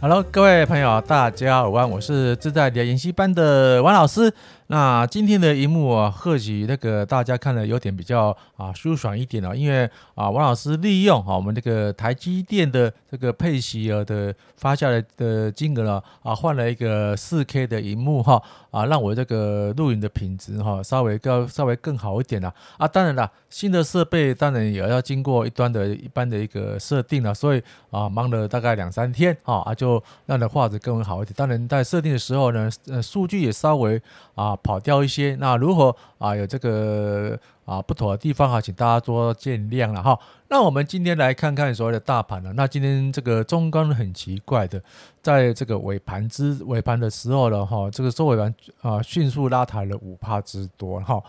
[0.00, 4.32] Hello，各位朋友，大家好，我是自在的研习班的王老师。
[4.70, 31.32] 那今天的荧幕啊，或许那个大家看了有点比较啊舒爽一点了，因为啊王老师利用啊我们这个台积电的这个配息额的发下来的金额呢啊换了一个四 K 的荧幕哈啊让我这个录影的品质哈稍微高稍微更好一点了啊当然了新的设备当然也要经过一端的一般的一个设定了，所以啊忙了大概两三天啊啊就让的画质更为好一点。
[31.34, 33.98] 当然在设定的时候呢，呃数据也稍微
[34.34, 34.57] 啊。
[34.62, 40.18] 跑掉一些，那如何啊有这个啊不妥的地方哈，请大家多见谅了哈。
[40.48, 42.52] 那我们今天来看看所谓的大盘了。
[42.52, 44.82] 那今天这个中钢很奇怪的，
[45.22, 51.22] 在这个尾盘之尾盘的时候了哈，这个收尾盘啊迅速拉抬了五帕之多哈。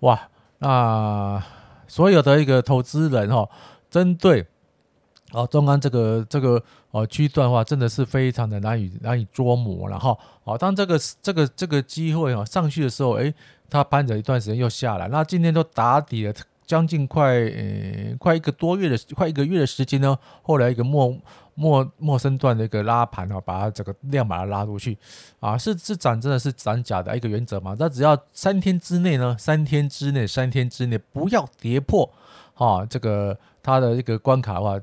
[0.00, 0.20] 哇，
[0.58, 1.42] 那
[1.86, 3.48] 所有的一个投资人哈，
[3.90, 4.46] 针对。
[5.34, 10.16] 哦，中钢这个这个呃区段的话，真的是非常的难以难以捉摸了哈。
[10.44, 13.34] 哦，当这个这个这个机会啊上去的时候，诶，
[13.68, 16.32] 它盘整一段时间又下来，那今天都打底了
[16.64, 20.16] 将近快呃快一个多月的快一个月的时间呢。
[20.40, 21.12] 后来一个末
[21.56, 24.96] 末末升段的一个拉盘啊，把它这个量把它拉出去
[25.40, 27.74] 啊，是是涨真的是涨假的一个原则嘛？
[27.76, 32.08] 那只要三天之内呢，三天之内三天之内不要跌破
[32.54, 34.80] 啊这个它的一个关卡的话。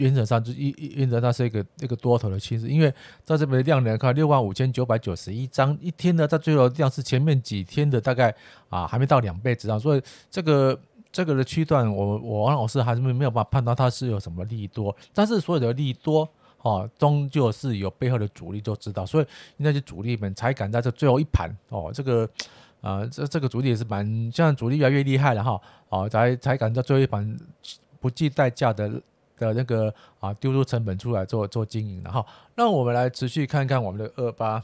[0.00, 2.92] 原则上就一一原则上是一个一个多头的趋势，因为
[3.24, 8.34] 在这边的量来看，六万五千九百九十一张一天呢，在最后量是前面几天的大概
[8.68, 10.78] 啊还没到两倍之上，所以这个
[11.12, 16.28] 这个的区段，我我王老师还是没没有办法判断它是有什么利多，但是所有的利多
[16.62, 19.26] 哦，终究是有背后的主力就知道，所以
[19.58, 22.28] 那些主力们才敢在这最后一盘哦，这个
[22.80, 27.36] 啊这这个主力也是蛮，像主力越来越厉害了哈，哦才才敢在最后一盘
[28.00, 28.90] 不计代价的。
[29.40, 32.24] 的那个啊，丢出成本出来做做经营的哈，
[32.54, 34.62] 那我们来持续看看我们的二八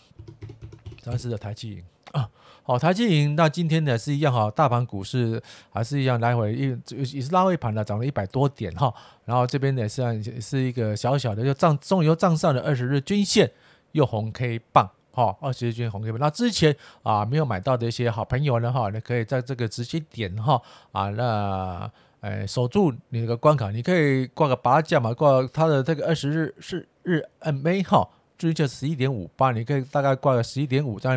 [1.03, 1.85] 三四的台积银。
[2.13, 2.29] 啊，
[2.63, 13.51] 好，台积银那今天呢是一样哈，大盘股市还是一样来回一也是拉回盘的，涨了一百多点哈，然后这边呢是是一个小小的又涨，终于又涨上了二十日均线
[13.93, 20.63] 又红 K 棒哈，二十日均线红 K 棒，那之前啊没有买到的一些好朋友呢哈，你可以在这个直接点哈
[20.93, 21.91] 啊那。
[22.27, 31.17] 哎，守住你那个关卡，你可以挂个八价嘛，挂它的这个二十日是日 MA 哈，最近十一点五八，你可以大概挂个十一点五在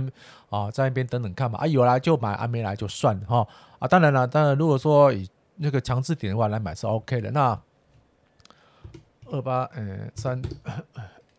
[0.51, 3.47] 啊，在那边等等看嘛，啊有来就买，啊没来就算哈，
[3.79, 7.59] 啊当然了，当然如果说以那个强制点的话来买是 OK 的，那
[9.31, 10.39] 二八嗯三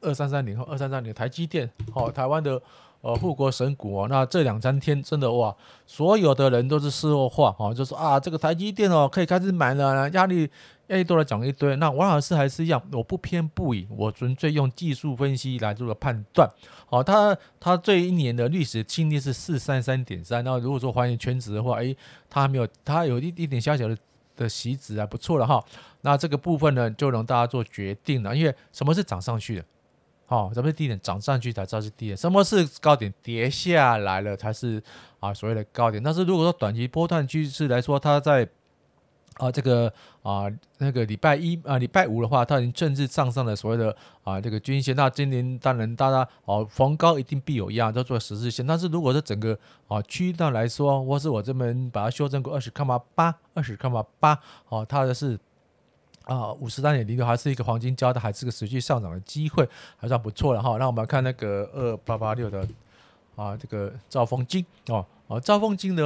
[0.00, 2.60] 二三三零后二三三零台积电，好台湾的。
[3.02, 5.54] 呃，护国神股哦，那这两三天真的哇，
[5.86, 10.50] 所有的人都是事后话哦，就说啊，这个台积电哦可以开始买了，压力
[10.88, 11.74] 压力都来讲一堆。
[11.76, 16.46] 那王老师还是一样，我不偏不倚，我纯粹用技术分析来做个判断。
[16.90, 21.96] 好，他他这一年的历史清历是四三三点三，那如果说还原全值的话，诶，
[22.28, 23.96] 他还没有，他有一一点小小的
[24.36, 25.64] 的席值啊，不错了哈。
[26.02, 29.64] 那这个部分呢，就让大家做决定了，因为什么是涨上去的？
[30.30, 30.96] 好，什么是低点？
[31.00, 32.16] 涨上去才知道是低点。
[32.16, 33.12] 什么是高点？
[33.20, 34.80] 跌下来了才是
[35.18, 36.00] 啊所谓的高点。
[36.00, 38.48] 但是如果说短期波段趋势来说，它在
[39.38, 39.92] 啊这个
[40.22, 40.44] 啊
[40.78, 44.94] 那个礼拜一啊礼拜五的话，它已经正式上上了所谓的啊这个均线。
[44.94, 48.64] 那今年当然大家哦逢高一定必有一样都做十字线。
[48.64, 49.58] 但是如果是整个
[49.88, 55.36] 啊区段来说，或是我这边把它修正过二十看八二十看八哦，它的是。
[56.24, 60.76] 啊，五十三点零六还是一个黄金交的，还是个持续上涨的机会，还算不错的哈。
[60.78, 62.66] 那我们来看那个二八八六的
[63.34, 66.04] 啊，这个兆丰金哦，啊兆丰金的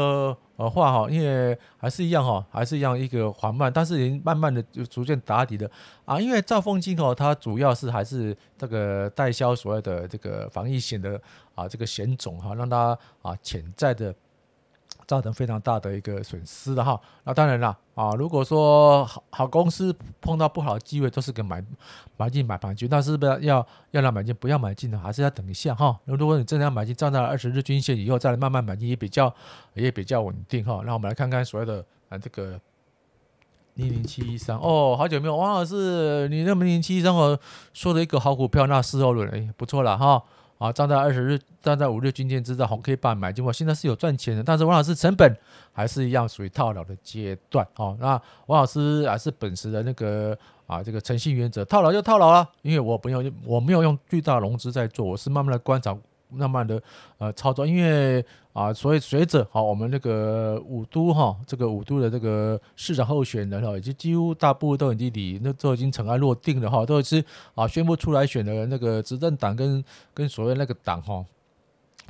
[0.56, 5.70] 呃话哈，因为还是一样哈，还是一样一个缓慢，但是已经慢慢的就逐渐打底的
[6.04, 6.18] 啊。
[6.18, 11.20] 因为兆丰金哦，它主要是还是这个代销所谓的这个防疫险的
[11.54, 14.14] 啊这个险种哈，让它啊潜在的。
[15.06, 21.62] 造成非常大的一个损失的哈，那当然了啊，如果说好好公司碰到不好的机会，都是个买
[22.16, 25.98] 买进买盘区，但是不要要要来买进，不要买进的，还是要等一下哈。
[26.04, 29.32] 如果你真的要买进，站在二十日均线以后再来慢慢买进，也比较
[29.74, 30.82] 也比较稳定哈。
[30.86, 32.58] 那我们来看看所谓的啊这个
[33.74, 37.38] 零零七一三哦，好久没有，王老师，你那么零零七一三哦，
[37.72, 40.22] 说的一个好股票，那事后论哎不错了哈。
[40.58, 45.36] 啊，站在二十日，站在五日均线之上，红 K 棒买进我，现在是有赚钱的，但是王老师成本
[45.72, 47.66] 还是一样属于套牢的阶段。
[47.76, 50.36] 哦，那王老师还是秉持的那个
[50.66, 55.96] 啊，这个诚信原则，套牢就套牢了，因为我不用，我没有用巨大融资在做，我是慢慢的观察
[56.34, 56.82] 慢慢的
[57.18, 71.24] 呃操作，因为啊，所以随着好我们那个五都哈，这个五都的这个市长候选人哈，已经几乎大部分都已经离那都已经尘埃落定了哈，都是啊宣布出来选的那个执政党跟跟所谓那个党哈，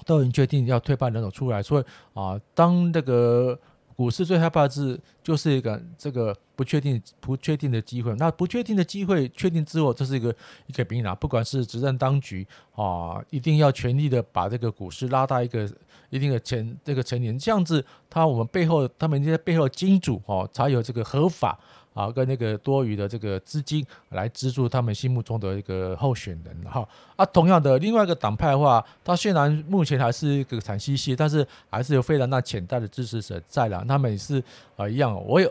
[0.05, 1.85] 都已经确定要推派人手出来，所以
[2.15, 3.59] 啊，当那个。
[3.97, 8.15] 股市最害怕的是，就是一个这个不确定、不确定的机会。
[8.17, 10.35] 那不确定的机会确定之后，这是一个
[10.67, 15.71] 一个兵啊，不管是执政当局啊，一定要全力的把这个股市拉大一个
[16.11, 21.59] 一定的成这个成年，这样子，他我们背后他们这些背后金主哦，才有这个合法。
[21.95, 26.87] 啊，跟那个多余的这个资金来资助他们心目中的一个候选人哈。
[27.15, 33.85] 啊，同样的，另外一个党派的话，他虽然目前还是一个惨兮兮，但是还是有非常大潜在的支持者在了。
[33.87, 34.43] 他们也是
[34.77, 35.49] 啊一样，我有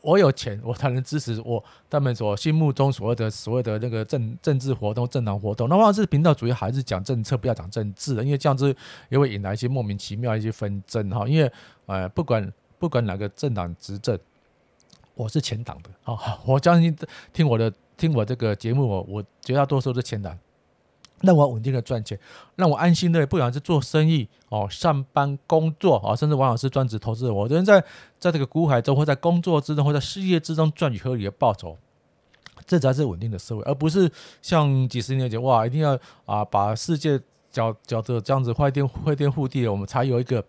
[0.00, 5.68] 我有钱，我才能支持我他们所心目中所谓的所谓的那个政政治活动、政党活动。
[5.68, 8.74] 那话是频道主要还是讲政策，不要讲政治的，因为这样子
[9.10, 11.28] 也会引来一些莫名其妙一些纷争哈。
[11.28, 11.52] 因为
[11.84, 14.18] 呃，不管不管哪个政党执政。
[15.16, 16.94] 我是前党的，好， 我相信
[17.32, 20.38] 听我的听我这个节目，我我绝大多数是前党，
[21.22, 22.20] 让我稳定的赚钱，
[22.54, 27.82] 让我安心的，不管是做生意哦，上班工作啊，甚至王老师专职投资，我人在
[28.18, 31.78] 在这个股海中，或在工作之中，或在事业之中赚取合理的报酬，
[32.66, 37.18] 这才是稳定的社会，而不是像几十年前哇，一定要啊把世界
[37.50, 40.44] 搅搅得这样子坏天坏天覆地，我们才有一个。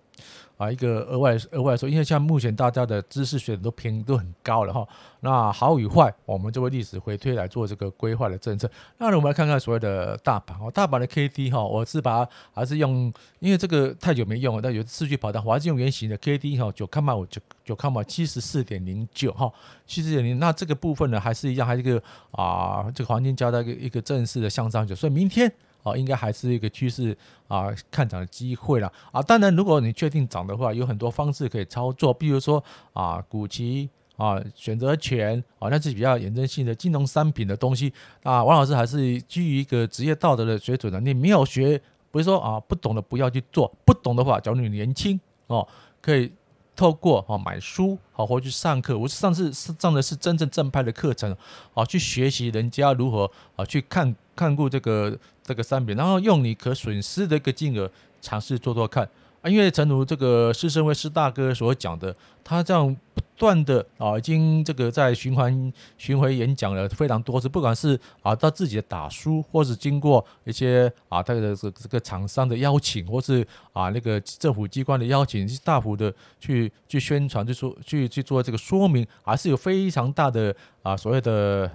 [0.58, 4.86] 啊，一个额外额外说，因为像目前大家的知识水准都偏都很高了哈。
[5.20, 8.70] 那好与坏，我们就会历史回推来做这个规划的政策。
[8.98, 19.52] 那我们来看看所谓的大盘哦，大盘的 K D 哈，我是把还是用，因为这个太久没用了，但有数据跑单，我还是用原型的 K D 哈，九看嘛，我就九看嘛，七十四点零九哈，
[19.86, 20.40] 七十四点零。
[20.40, 22.02] 那这个部分呢，还是一样，还是一个
[22.32, 25.52] 啊，这个黄金交代一个一个正式的向上，所以明天。
[25.88, 27.16] 哦，应该还是一个趋势
[27.48, 29.22] 啊，看涨的机会了啊。
[29.22, 32.62] 当然，如果你确定涨的话，有很多方式可以操作，比如说
[32.92, 37.94] 啊，股期啊，选择权啊，那是比较衍生性的金融商品的东西
[38.24, 38.44] 啊。
[38.44, 41.82] 王老师还是基于一个职业道德的水准的，你没有学，
[42.12, 45.18] 不是说啊，不懂的不要去做，不懂的话，假如你年轻
[45.48, 45.66] 哦，
[46.02, 46.34] 可以
[46.76, 48.98] 透过啊买书好或去上课。
[48.98, 51.34] 我上次上的是真正正派的课程
[51.74, 54.16] 啊，去学习人家如何啊去看。
[54.38, 57.90] 看过这个这个商品，然后用你可损失的一个金额
[58.22, 59.04] 尝试做做看
[59.42, 81.72] 啊，因为诚如这个施升辉施大哥所讲的，他这样不断的啊，已经这个在循环巡回演讲了非常多次，不管是啊他自己的打书，或是经过一些啊他的这这个厂商的邀请，或是啊那个政府机关的邀请，去大幅的去去宣传，就说去去做这个说明，还是有非常大的啊所谓的。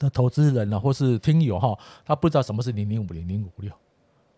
[0.00, 3.70] 的投资人呢，或是听友哈，他不知道什么是零零五零零五六。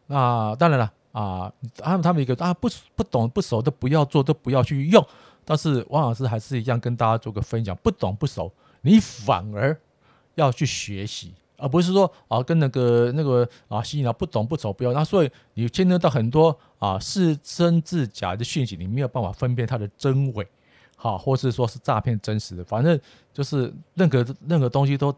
[0.08, 5.06] 那当然了啊，他们他们一个啊不不懂不熟的不要做，都不要去用。
[5.44, 9.78] 但是王老师还是一样跟大家做个分享，不懂不熟，你反而
[10.34, 14.92] 要去学习，而不是说啊跟那个那个啊吸引了不懂不熟不要。
[14.92, 20.46] 那所以你牵扯到很多啊是真是假的讯息，你没有办法分辨它的真伪，
[20.96, 23.00] 好，或是说是诈骗真实的，反正
[23.32, 25.14] 就是任何任何东西都。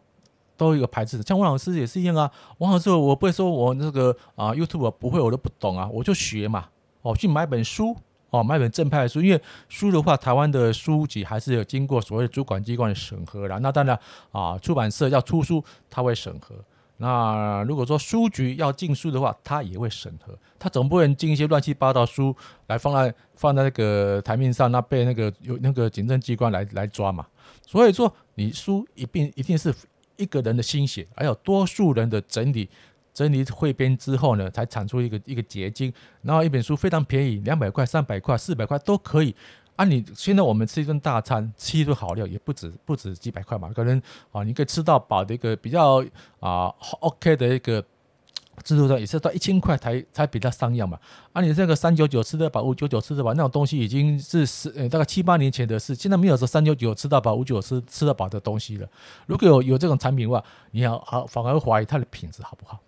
[0.57, 2.31] 都有一个牌子的，像王老师也是一样啊。
[2.59, 6.67] 王老师，我不会说我那个啊，YouTube 不会，我都不懂啊，我就学嘛。
[7.03, 7.95] 哦，去买本书，
[8.31, 13.59] 哦，买本正派的书，因为书的话，台湾的书籍还是有经过所谓主管机关的审核的。
[13.59, 13.99] 那当然
[14.33, 16.55] 啊，出版社要出书，他会审核。
[16.97, 20.33] 那如果说书局要进书的话，他也会审核。
[20.59, 22.35] 他总不能进一些乱七八糟书
[22.69, 27.27] 来放在放在那个台面上，那被那个有那个警政机关来来抓嘛。
[27.67, 29.75] 所以说，你书一定一定是。
[30.17, 32.69] 一个人的心血，还有多数人的整理、
[33.13, 35.93] 整理汇编之后呢，才产出一个一个结晶。
[36.23, 39.35] 然后一本书非常便宜，两百块、三百块、四百块都可以。
[39.77, 46.05] 啊，你现在我们吃一顿大餐，吃一顿好料，也不止不止几百块嘛，可能啊，你可以吃到饱的一个比较
[46.41, 47.85] 啊 OK 的一个。
[48.63, 50.99] 制度上也是到一千块才才比较像样嘛，
[51.33, 58.89] 啊，你这个三九九吃得饱，五九九吃得饱，那种东西已经是十呃大概七八年前的事，现在没有说三九九吃到饱，五九吃吃得饱的东西了。
[59.27, 62.79] 如果有有这种产品的话，你要好反而怀疑它的品质好不好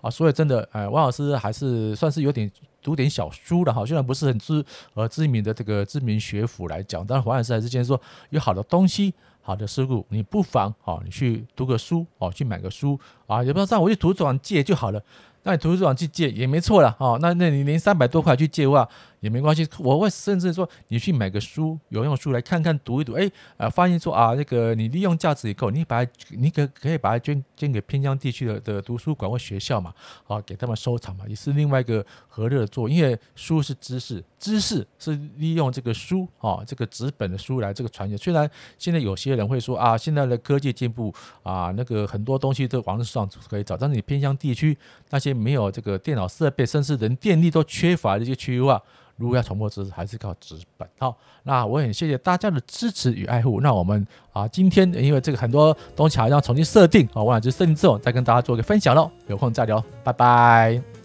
[0.00, 0.10] 啊？
[0.10, 2.50] 所以真的，哎，王老师还是算是有点
[2.82, 4.64] 读点小书的哈，虽然不是很知
[4.94, 8.00] 呃知名的这个知名学府来讲，但是王老师还是建议说
[8.30, 9.12] 有好的东西。
[9.50, 15.02] 好的思路，你不妨哦，你去读个书哦，去买个书啊，也不知道这样，我去图书馆借就好了。
[15.42, 17.18] 那你图书馆去借也没错了哦。
[17.20, 18.88] 那那你连三百多块去借的话，
[19.20, 19.66] 也没关系。
[19.78, 23.12] 我会甚至说，你去买个书，有用书来看看，读一读。
[23.14, 29.94] 哎，呃，发现说啊，那个你利用价值以后，你把它，你可可以把它捐捐给偏乡地区的的图书馆或学校嘛，
[30.26, 32.88] 啊，给他们收藏嘛，也是另外一个合乐的作。
[32.88, 38.16] 因为书是知识，知识是利用这个书啊，这个纸本的书来这个传递。
[38.16, 44.76] 虽然现在有些人会说啊，现在的科技进步啊，那个很多东西都网络上可以找，但是你偏乡地区
[45.10, 48.80] 那些没有这个电脑设备，甚至连电力都缺乏的一些区域啊。
[49.20, 50.88] 如果要重播知识，还是靠纸本。
[50.98, 53.60] 好，那我很谢谢大家的支持与爱护。
[53.60, 59.10] 那我们啊，今天因为这个很多东西还要重新设定啊，我俩就设定之后再跟大家做个分享喽。
[59.28, 60.99] 有空再聊，拜拜。